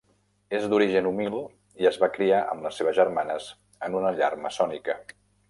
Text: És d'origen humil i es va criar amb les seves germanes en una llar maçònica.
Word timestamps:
És 0.59 0.63
d'origen 0.69 1.09
humil 1.09 1.35
i 1.83 1.89
es 1.89 1.99
va 2.05 2.09
criar 2.15 2.39
amb 2.55 2.65
les 2.69 2.81
seves 2.81 2.99
germanes 3.01 3.51
en 3.89 4.01
una 4.01 4.17
llar 4.19 4.33
maçònica. 4.49 4.99